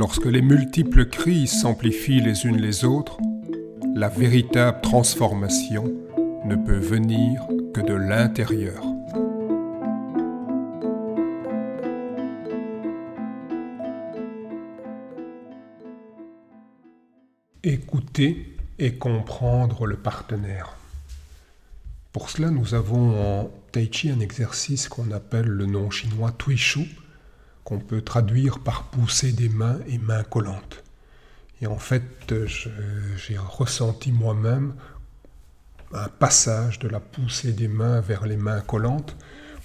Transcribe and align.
Lorsque 0.00 0.24
les 0.24 0.40
multiples 0.40 1.10
crises 1.10 1.60
s'amplifient 1.60 2.22
les 2.22 2.46
unes 2.46 2.56
les 2.56 2.86
autres, 2.86 3.18
la 3.94 4.08
véritable 4.08 4.80
transformation 4.80 5.92
ne 6.46 6.56
peut 6.56 6.78
venir 6.78 7.46
que 7.74 7.82
de 7.82 7.92
l'intérieur. 7.92 8.82
Écouter 17.62 18.56
et 18.78 18.94
comprendre 18.94 19.84
le 19.84 19.96
partenaire. 19.96 20.76
Pour 22.14 22.30
cela, 22.30 22.48
nous 22.48 22.72
avons 22.72 23.20
en 23.20 23.50
Tai 23.72 23.90
Chi 23.92 24.08
un 24.08 24.20
exercice 24.20 24.88
qu'on 24.88 25.10
appelle 25.10 25.48
le 25.48 25.66
nom 25.66 25.90
chinois 25.90 26.32
Tuishu, 26.38 26.88
qu'on 27.70 27.78
peut 27.78 28.02
traduire 28.02 28.58
par 28.58 28.82
pousser 28.82 29.30
des 29.30 29.48
mains 29.48 29.78
et 29.86 29.98
mains 29.98 30.24
collantes. 30.24 30.82
Et 31.62 31.68
en 31.68 31.78
fait, 31.78 32.34
j'ai 32.48 33.38
ressenti 33.38 34.10
moi-même 34.10 34.74
un 35.92 36.08
passage 36.08 36.80
de 36.80 36.88
la 36.88 36.98
poussée 36.98 37.52
des 37.52 37.68
mains 37.68 38.00
vers 38.00 38.26
les 38.26 38.36
mains 38.36 38.60
collantes 38.60 39.16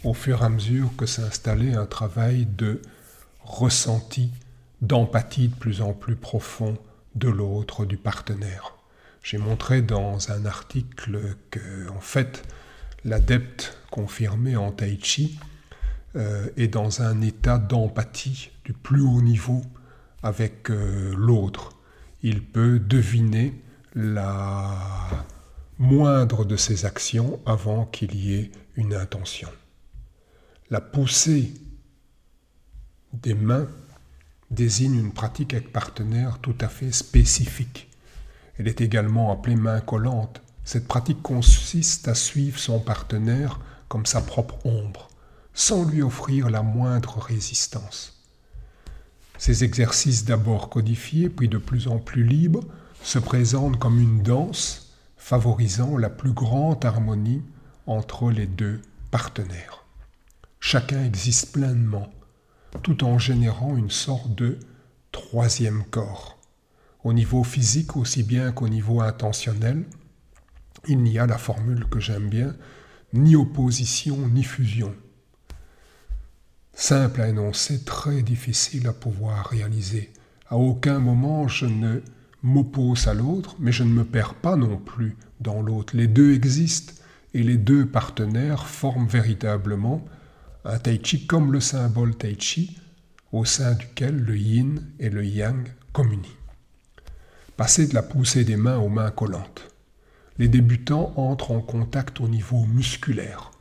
au 0.04 0.14
fur 0.14 0.44
et 0.44 0.46
à 0.46 0.50
mesure 0.50 0.92
que 0.96 1.08
s'installait 1.08 1.74
un 1.74 1.88
travail 1.88 2.46
de 2.46 2.80
ressenti, 3.44 4.30
d'empathie 4.82 5.48
de 5.48 5.56
plus 5.56 5.82
en 5.82 5.94
plus 5.94 6.16
profond 6.16 6.78
de 7.16 7.30
l'autre, 7.30 7.86
du 7.86 7.98
partenaire. 7.98 8.76
J'ai 9.24 9.40
montré 9.40 9.82
dans 9.82 10.32
un 10.32 10.46
article 10.46 11.36
que, 11.50 11.90
en 11.90 12.02
fait, 12.02 12.44
l'adepte 13.04 13.76
confirmé 13.90 14.56
en 14.58 14.72
tai 14.72 15.00
chi 15.02 15.40
euh, 16.16 16.48
est 16.56 16.70
dans 16.70 17.02
un 17.02 17.22
état 17.22 17.58
d'empathie 17.58 18.52
du 18.64 18.72
plus 18.72 19.02
haut 19.02 19.22
niveau 19.22 19.62
avec 20.24 20.70
euh, 20.70 21.14
l'autre. 21.18 21.72
Il 22.22 22.42
peut 22.42 22.80
deviner 22.80 23.62
la 23.96 24.78
moindre 25.78 26.46
de 26.46 26.56
ses 26.56 26.86
actions 26.86 27.42
avant 27.46 27.86
qu'il 27.86 28.16
y 28.16 28.36
ait 28.36 28.52
une 28.78 28.94
intention. 28.94 29.50
La 30.70 30.80
poussée 30.80 31.54
des 33.12 33.34
mains 33.34 33.68
désigne 34.52 34.98
une 34.98 35.12
pratique 35.12 35.54
avec 35.54 35.74
partenaire 35.74 36.40
tout 36.40 36.56
à 36.62 36.70
fait 36.70 36.94
spécifique. 36.94 37.90
Elle 38.58 38.70
est 38.70 38.80
également 38.80 39.34
appelée 39.34 39.58
main 39.58 39.82
collante. 39.82 40.42
Cette 40.64 40.88
pratique 40.88 41.22
consiste 41.22 42.08
à 42.08 42.16
suivre 42.16 42.58
son 42.58 42.80
partenaire 42.80 43.60
comme 43.90 44.06
sa 44.06 44.22
propre 44.22 44.66
ombre 44.66 45.10
sans 45.56 45.86
lui 45.86 46.04
offrir 46.04 46.50
la 46.50 46.62
moindre 46.62 47.18
résistance. 47.18 48.22
Ces 49.38 49.64
exercices 49.64 50.26
d'abord 50.26 50.70
codifiés, 50.70 51.30
puis 51.30 51.48
de 51.48 51.58
plus 51.58 51.88
en 51.88 51.98
plus 51.98 52.24
libres, 52.24 52.66
se 53.02 53.20
présentent 53.20 53.80
comme 53.80 54.00
une 54.00 54.22
danse 54.22 54.94
favorisant 55.18 55.98
la 55.98 56.10
plus 56.10 56.34
grande 56.34 56.84
harmonie 56.86 57.42
entre 57.88 58.32
les 58.32 58.48
deux 58.48 58.82
partenaires. 59.12 59.86
Chacun 60.60 61.04
existe 61.04 61.54
pleinement, 61.54 62.10
tout 62.84 63.04
en 63.04 63.18
générant 63.18 63.78
une 63.78 63.92
sorte 63.92 64.36
de 64.36 64.60
troisième 65.12 65.84
corps. 65.86 66.38
Au 67.04 67.14
niveau 67.14 67.44
physique 67.44 67.96
aussi 67.96 68.24
bien 68.24 68.52
qu'au 68.52 68.68
niveau 68.68 69.02
intentionnel, 69.02 69.86
il 70.88 71.02
n'y 71.02 71.18
a 71.18 71.28
la 71.28 71.38
formule 71.38 71.86
que 71.88 72.00
j'aime 72.00 72.30
bien, 72.30 72.56
ni 73.14 73.36
opposition 73.36 74.18
ni 74.28 74.44
fusion. 74.44 74.94
Simple 76.78 77.22
à 77.22 77.30
énoncer, 77.30 77.86
très 77.86 78.22
difficile 78.22 78.88
à 78.88 78.94
pouvoir 78.94 79.48
réaliser. 79.48 80.12
À 80.50 80.58
aucun 80.58 81.00
moment 81.00 81.48
je 81.48 81.66
ne 81.66 82.02
m'oppose 82.44 83.08
à 83.08 83.14
l'autre, 83.14 83.56
mais 83.60 83.72
je 83.72 83.84
ne 83.84 83.90
me 83.90 84.04
perds 84.04 84.36
pas 84.36 84.58
non 84.58 84.78
plus 84.78 85.16
dans 85.40 85.62
l'autre. 85.62 85.96
Les 85.96 86.08
deux 86.08 86.34
existent 86.34 86.94
et 87.34 87.44
les 87.44 87.56
deux 87.56 87.86
partenaires 87.86 88.68
forment 88.68 89.08
véritablement 89.08 90.06
un 90.66 90.78
tai 90.78 91.00
chi 91.02 91.26
comme 91.26 91.54
le 91.54 91.62
symbole 91.62 92.16
tai 92.16 92.36
chi 92.38 92.78
au 93.32 93.46
sein 93.46 93.74
duquel 93.74 94.18
le 94.18 94.38
yin 94.38 94.82
et 95.00 95.10
le 95.10 95.26
yang 95.26 95.68
communient. 95.94 96.30
Passer 97.56 97.88
de 97.88 97.94
la 97.94 98.04
poussée 98.04 98.44
des 98.44 98.58
mains 98.58 98.78
aux 98.78 98.90
mains 98.90 99.12
collantes. 99.12 99.70
Les 100.38 100.50
débutants 100.50 101.14
entrent 101.16 101.52
en 101.52 101.62
contact 101.62 102.20
au 102.20 102.28
niveau 102.28 102.66
musculaire. 102.66 103.52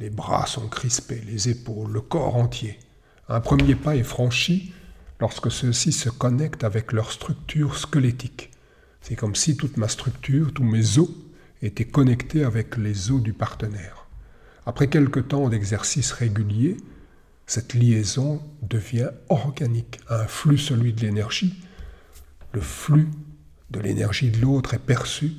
Les 0.00 0.08
bras 0.08 0.46
sont 0.46 0.66
crispés, 0.66 1.20
les 1.26 1.50
épaules, 1.50 1.92
le 1.92 2.00
corps 2.00 2.36
entier. 2.36 2.78
Un 3.28 3.40
premier 3.40 3.74
pas 3.74 3.96
est 3.96 4.02
franchi 4.02 4.72
lorsque 5.20 5.50
ceux-ci 5.50 5.92
se 5.92 6.08
connectent 6.08 6.64
avec 6.64 6.92
leur 6.92 7.12
structure 7.12 7.76
squelettique. 7.76 8.50
C'est 9.02 9.14
comme 9.14 9.34
si 9.34 9.58
toute 9.58 9.76
ma 9.76 9.88
structure, 9.88 10.54
tous 10.54 10.64
mes 10.64 10.96
os 10.96 11.10
étaient 11.60 11.84
connectés 11.84 12.44
avec 12.44 12.78
les 12.78 13.10
os 13.10 13.20
du 13.20 13.34
partenaire. 13.34 14.06
Après 14.64 14.88
quelques 14.88 15.28
temps 15.28 15.50
d'exercice 15.50 16.12
régulier, 16.12 16.78
cette 17.44 17.74
liaison 17.74 18.40
devient 18.62 19.10
organique, 19.28 20.00
un 20.08 20.24
flux 20.24 20.56
celui 20.56 20.94
de 20.94 21.02
l'énergie. 21.02 21.62
Le 22.54 22.62
flux 22.62 23.10
de 23.70 23.80
l'énergie 23.80 24.30
de 24.30 24.40
l'autre 24.40 24.72
est 24.72 24.78
perçu, 24.78 25.32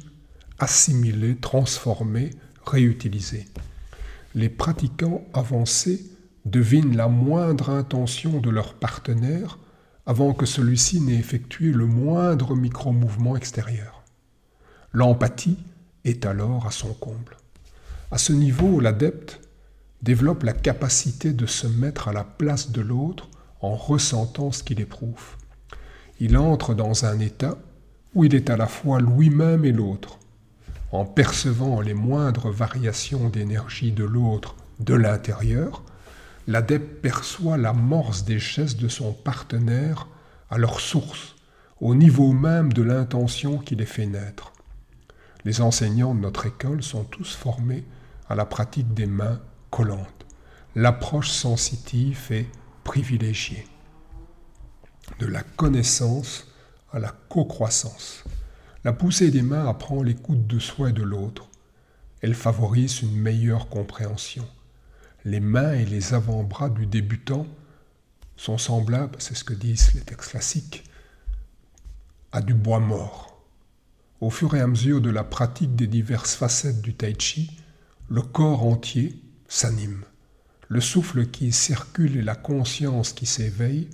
assimilé, 0.59 1.35
transformé, 1.35 2.29
réutilisé 2.63 3.47
les 4.33 4.49
pratiquants 4.49 5.23
avancés 5.33 6.05
devinent 6.45 6.95
la 6.95 7.07
moindre 7.07 7.69
intention 7.69 8.39
de 8.39 8.49
leur 8.49 8.73
partenaire 8.73 9.59
avant 10.05 10.33
que 10.33 10.45
celui-ci 10.45 11.01
n'ait 11.01 11.15
effectué 11.15 11.71
le 11.71 11.85
moindre 11.85 12.55
micro-mouvement 12.55 13.35
extérieur. 13.35 14.03
L'empathie 14.93 15.57
est 16.03 16.25
alors 16.25 16.65
à 16.65 16.71
son 16.71 16.93
comble. 16.93 17.37
À 18.09 18.17
ce 18.17 18.33
niveau, 18.33 18.79
l'adepte 18.79 19.39
développe 20.01 20.43
la 20.43 20.53
capacité 20.53 21.31
de 21.31 21.45
se 21.45 21.67
mettre 21.67 22.07
à 22.07 22.13
la 22.13 22.23
place 22.23 22.71
de 22.71 22.81
l'autre 22.81 23.29
en 23.61 23.75
ressentant 23.75 24.51
ce 24.51 24.63
qu'il 24.63 24.81
éprouve. 24.81 25.37
Il 26.19 26.35
entre 26.37 26.73
dans 26.73 27.05
un 27.05 27.19
état 27.19 27.57
où 28.15 28.25
il 28.25 28.35
est 28.35 28.49
à 28.49 28.57
la 28.57 28.67
fois 28.67 28.99
lui-même 28.99 29.63
et 29.63 29.71
l'autre, 29.71 30.19
en 30.91 31.05
percevant 31.05 31.81
les 31.81 31.93
moindres 31.93 32.49
variations 32.49 33.29
d'énergie 33.29 33.91
de 33.91 34.03
l'autre 34.03 34.55
de 34.79 34.93
l'intérieur, 34.93 35.83
l'adepte 36.47 37.01
perçoit 37.01 37.57
l'amorce 37.57 38.25
des 38.25 38.39
gestes 38.39 38.79
de 38.79 38.89
son 38.89 39.13
partenaire 39.13 40.07
à 40.49 40.57
leur 40.57 40.79
source, 40.79 41.35
au 41.79 41.95
niveau 41.95 42.33
même 42.33 42.73
de 42.73 42.81
l'intention 42.81 43.57
qui 43.57 43.75
les 43.75 43.85
fait 43.85 44.05
naître. 44.05 44.51
Les 45.45 45.61
enseignants 45.61 46.13
de 46.13 46.19
notre 46.19 46.45
école 46.45 46.83
sont 46.83 47.03
tous 47.03 47.35
formés 47.35 47.85
à 48.27 48.35
la 48.35 48.45
pratique 48.45 48.93
des 48.93 49.07
mains 49.07 49.39
collantes. 49.69 50.25
L'approche 50.75 51.29
sensitive 51.29 52.27
est 52.31 52.47
privilégiée. 52.83 53.67
De 55.19 55.25
la 55.25 55.43
connaissance 55.43 56.47
à 56.91 56.99
la 56.99 57.13
co-croissance. 57.29 58.23
La 58.83 58.93
poussée 58.93 59.29
des 59.29 59.43
mains 59.43 59.67
apprend 59.67 60.01
l'écoute 60.01 60.47
de 60.47 60.57
soi 60.57 60.89
et 60.89 60.93
de 60.93 61.03
l'autre. 61.03 61.49
Elle 62.21 62.33
favorise 62.33 63.03
une 63.03 63.15
meilleure 63.15 63.69
compréhension. 63.69 64.47
Les 65.23 65.39
mains 65.39 65.73
et 65.73 65.85
les 65.85 66.15
avant-bras 66.15 66.71
du 66.71 66.87
débutant 66.87 67.45
sont 68.37 68.57
semblables, 68.57 69.17
c'est 69.19 69.35
ce 69.35 69.43
que 69.43 69.53
disent 69.53 69.93
les 69.93 70.01
textes 70.01 70.31
classiques, 70.31 70.83
à 72.31 72.41
du 72.41 72.55
bois 72.55 72.79
mort. 72.79 73.45
Au 74.19 74.31
fur 74.31 74.55
et 74.55 74.61
à 74.61 74.65
mesure 74.65 74.99
de 74.99 75.11
la 75.11 75.23
pratique 75.23 75.75
des 75.75 75.85
diverses 75.85 76.33
facettes 76.33 76.81
du 76.81 76.95
tai 76.95 77.13
chi, 77.19 77.51
le 78.09 78.23
corps 78.23 78.65
entier 78.65 79.21
s'anime. 79.47 80.05
Le 80.69 80.81
souffle 80.81 81.27
qui 81.27 81.51
circule 81.51 82.17
et 82.17 82.23
la 82.23 82.35
conscience 82.35 83.13
qui 83.13 83.27
s'éveille 83.27 83.89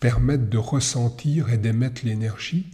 permettent 0.00 0.48
de 0.48 0.58
ressentir 0.58 1.50
et 1.50 1.58
d'émettre 1.58 2.04
l'énergie 2.04 2.66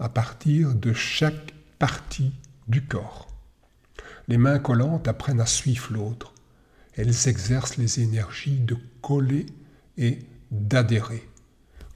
à 0.00 0.08
partir 0.08 0.74
de 0.74 0.94
chaque 0.94 1.54
partie 1.78 2.32
du 2.68 2.82
corps. 2.82 3.28
Les 4.28 4.38
mains 4.38 4.58
collantes 4.58 5.06
apprennent 5.06 5.42
à 5.42 5.46
suivre 5.46 5.92
l'autre. 5.92 6.32
Elles 6.96 7.28
exercent 7.28 7.76
les 7.76 8.00
énergies 8.00 8.60
de 8.60 8.76
coller 9.02 9.46
et 9.98 10.20
d'adhérer. 10.50 11.28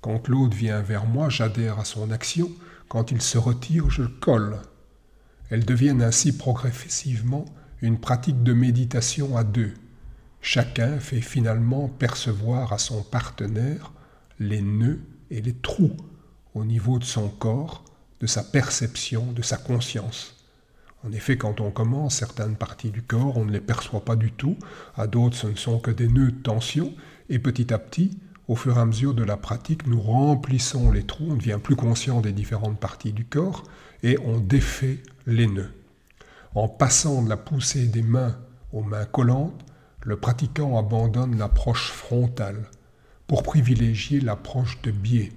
Quand 0.02 0.28
l'autre 0.28 0.54
vient 0.54 0.82
vers 0.82 1.06
moi, 1.06 1.30
j'adhère 1.30 1.78
à 1.78 1.86
son 1.86 2.10
action. 2.10 2.50
Quand 2.88 3.10
il 3.10 3.22
se 3.22 3.38
retire, 3.38 3.88
je 3.88 4.02
colle. 4.02 4.58
Elles 5.48 5.64
deviennent 5.64 6.02
ainsi 6.02 6.36
progressivement 6.36 7.46
une 7.80 7.98
pratique 7.98 8.42
de 8.42 8.52
méditation 8.52 9.36
à 9.36 9.44
deux. 9.44 9.72
Chacun 10.42 11.00
fait 11.00 11.22
finalement 11.22 11.88
percevoir 11.88 12.74
à 12.74 12.78
son 12.78 13.02
partenaire 13.02 13.92
les 14.38 14.60
nœuds 14.60 15.00
et 15.30 15.40
les 15.40 15.54
trous 15.54 15.96
au 16.54 16.66
niveau 16.66 16.98
de 16.98 17.04
son 17.04 17.28
corps 17.28 17.82
de 18.24 18.26
sa 18.26 18.42
perception, 18.42 19.32
de 19.32 19.42
sa 19.42 19.58
conscience. 19.58 20.34
En 21.06 21.12
effet, 21.12 21.36
quand 21.36 21.60
on 21.60 21.70
commence, 21.70 22.14
certaines 22.14 22.56
parties 22.56 22.90
du 22.90 23.02
corps, 23.02 23.36
on 23.36 23.44
ne 23.44 23.52
les 23.52 23.60
perçoit 23.60 24.02
pas 24.02 24.16
du 24.16 24.32
tout, 24.32 24.56
à 24.96 25.06
d'autres 25.06 25.36
ce 25.36 25.46
ne 25.46 25.56
sont 25.56 25.78
que 25.78 25.90
des 25.90 26.08
nœuds 26.08 26.30
de 26.30 26.42
tension, 26.42 26.94
et 27.28 27.38
petit 27.38 27.74
à 27.74 27.78
petit, 27.78 28.18
au 28.48 28.56
fur 28.56 28.78
et 28.78 28.80
à 28.80 28.86
mesure 28.86 29.12
de 29.12 29.22
la 29.22 29.36
pratique, 29.36 29.86
nous 29.86 30.00
remplissons 30.00 30.90
les 30.90 31.02
trous, 31.02 31.32
on 31.32 31.36
devient 31.36 31.58
plus 31.62 31.76
conscient 31.76 32.22
des 32.22 32.32
différentes 32.32 32.80
parties 32.80 33.12
du 33.12 33.26
corps 33.26 33.64
et 34.02 34.16
on 34.24 34.38
défait 34.38 35.02
les 35.26 35.46
nœuds. 35.46 35.74
En 36.54 36.66
passant 36.66 37.22
de 37.22 37.28
la 37.28 37.36
poussée 37.36 37.88
des 37.88 38.02
mains 38.02 38.38
aux 38.72 38.84
mains 38.84 39.04
collantes, 39.04 39.66
le 40.02 40.16
pratiquant 40.16 40.78
abandonne 40.78 41.36
l'approche 41.36 41.90
frontale 41.90 42.70
pour 43.26 43.42
privilégier 43.42 44.20
l'approche 44.20 44.80
de 44.80 44.92
biais. 44.92 45.32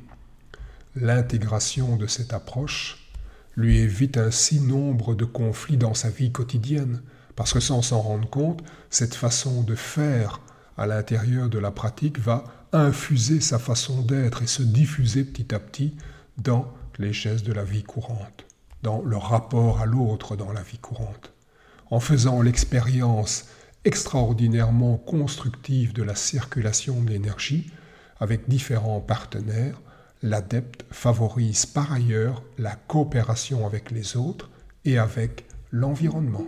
L'intégration 0.99 1.95
de 1.95 2.07
cette 2.07 2.33
approche 2.33 3.11
lui 3.55 3.77
évite 3.77 4.17
ainsi 4.17 4.59
nombre 4.59 5.13
de 5.13 5.25
conflits 5.25 5.77
dans 5.77 5.93
sa 5.93 6.09
vie 6.09 6.31
quotidienne, 6.31 7.03
parce 7.35 7.53
que 7.53 7.59
sans 7.59 7.83
s'en 7.83 8.01
rendre 8.01 8.27
compte, 8.27 8.63
cette 8.89 9.13
façon 9.13 9.61
de 9.61 9.75
faire 9.75 10.41
à 10.75 10.87
l'intérieur 10.87 11.49
de 11.49 11.59
la 11.59 11.69
pratique 11.69 12.17
va 12.17 12.45
infuser 12.73 13.41
sa 13.41 13.59
façon 13.59 14.01
d'être 14.01 14.41
et 14.41 14.47
se 14.47 14.63
diffuser 14.63 15.23
petit 15.23 15.53
à 15.53 15.59
petit 15.59 15.95
dans 16.39 16.73
les 16.97 17.13
gestes 17.13 17.45
de 17.45 17.53
la 17.53 17.63
vie 17.63 17.83
courante, 17.83 18.45
dans 18.81 19.03
le 19.03 19.17
rapport 19.17 19.81
à 19.81 19.85
l'autre 19.85 20.35
dans 20.35 20.51
la 20.51 20.63
vie 20.63 20.79
courante. 20.79 21.31
En 21.91 21.99
faisant 21.99 22.41
l'expérience 22.41 23.45
extraordinairement 23.85 24.97
constructive 24.97 25.93
de 25.93 26.01
la 26.01 26.15
circulation 26.15 27.03
de 27.03 27.11
l'énergie 27.11 27.69
avec 28.19 28.49
différents 28.49 28.99
partenaires, 28.99 29.79
l'adepte 30.21 30.85
favorise 30.91 31.65
par 31.65 31.93
ailleurs 31.93 32.43
la 32.57 32.75
coopération 32.75 33.65
avec 33.65 33.91
les 33.91 34.17
autres 34.17 34.49
et 34.85 34.97
avec 34.97 35.45
l'environnement. 35.71 36.47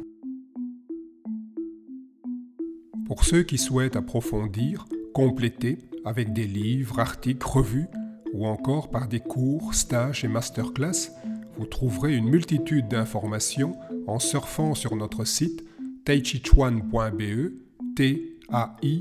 Pour 3.05 3.23
ceux 3.23 3.43
qui 3.43 3.57
souhaitent 3.57 3.95
approfondir, 3.95 4.87
compléter 5.13 5.79
avec 6.05 6.33
des 6.33 6.45
livres, 6.45 6.99
articles, 6.99 7.47
revues 7.47 7.87
ou 8.33 8.45
encore 8.45 8.89
par 8.89 9.07
des 9.07 9.19
cours, 9.19 9.73
stages 9.73 10.23
et 10.23 10.27
masterclass, 10.27 11.11
vous 11.57 11.65
trouverez 11.65 12.15
une 12.15 12.29
multitude 12.29 12.87
d'informations 12.87 13.75
en 14.07 14.19
surfant 14.19 14.75
sur 14.75 14.95
notre 14.95 15.25
site 15.25 15.65
taichichuan.be, 16.05 17.51
T-A-I-J-I-Q-U-A-N, 17.95 18.95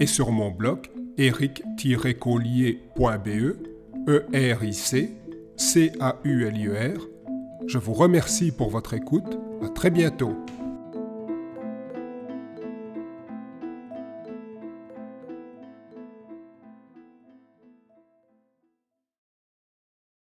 et 0.00 0.06
sur 0.06 0.32
mon 0.32 0.50
blog 0.50 0.88
eric-collier.be, 1.18 3.56
E-R-I-C, 4.08 5.10
C-A-U-L-I-E-R. 5.56 7.08
Je 7.66 7.78
vous 7.78 7.94
remercie 7.94 8.52
pour 8.52 8.70
votre 8.70 8.94
écoute. 8.94 9.38
À 9.62 9.68
très 9.68 9.90
bientôt. 9.90 10.36